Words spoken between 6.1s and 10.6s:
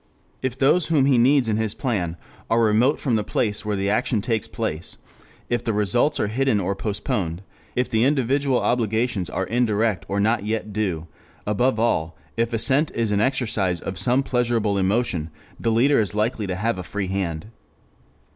are hidden or postponed, if the individual obligations are indirect or not